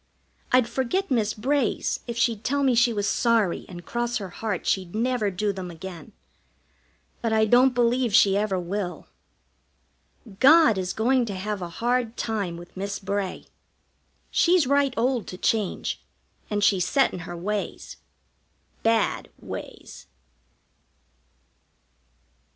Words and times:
I'd 0.51 0.67
forget 0.67 1.11
Miss 1.11 1.35
Bray's 1.35 1.99
if 2.07 2.17
she'd 2.17 2.43
tell 2.43 2.63
me 2.63 2.73
she 2.73 2.91
was 2.91 3.05
sorry 3.07 3.67
and 3.69 3.85
cross 3.85 4.17
her 4.17 4.29
heart 4.29 4.65
she'd 4.65 4.95
never 4.95 5.29
do 5.29 5.53
them 5.53 5.69
again. 5.69 6.13
But 7.21 7.33
I 7.33 7.45
don't 7.45 7.75
believe 7.75 8.11
she 8.11 8.35
ever 8.35 8.59
will. 8.59 9.05
God 10.39 10.79
is 10.79 10.91
going 10.93 11.25
to 11.27 11.35
have 11.35 11.61
a 11.61 11.69
hard 11.69 12.17
time 12.17 12.57
with 12.57 12.75
Miss 12.75 12.97
Bray. 12.97 13.45
She's 14.31 14.65
right 14.65 14.95
old 14.97 15.27
to 15.27 15.37
change, 15.37 16.03
and 16.49 16.63
she's 16.63 16.87
set 16.89 17.13
in 17.13 17.19
her 17.19 17.37
ways 17.37 17.97
bad 18.81 19.29
ways. 19.37 20.07